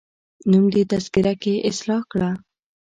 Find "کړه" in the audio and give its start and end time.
2.11-2.29